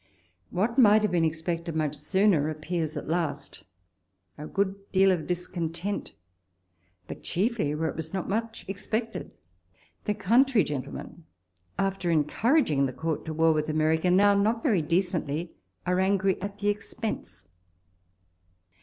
What 0.49 0.79
might 0.79 1.03
have 1.03 1.11
been 1.11 1.23
expected 1.23 1.75
much 1.75 1.93
sooner, 1.95 2.49
appears 2.49 2.97
at 2.97 3.07
last— 3.07 3.65
a 4.35 4.47
good 4.47 4.73
deal 4.91 5.11
of 5.11 5.27
dis 5.27 5.45
content; 5.45 6.13
but 7.05 7.21
chiefly 7.21 7.75
where 7.75 7.87
it 7.87 7.95
was 7.95 8.11
not 8.11 8.27
much 8.27 8.65
expected. 8.67 9.29
The 10.05 10.15
country 10.15 10.63
gentlemen, 10.63 11.25
after 11.77 12.09
en 12.09 12.23
couraging 12.23 12.87
the 12.87 12.93
Court 12.93 13.25
to 13.25 13.33
war 13.35 13.53
with 13.53 13.69
America, 13.69 14.09
now, 14.09 14.33
not 14.33 14.63
very 14.63 14.81
decently, 14.81 15.53
are 15.85 15.99
angry 15.99 16.41
at 16.41 16.57
the 16.57 16.69
expense. 16.69 17.47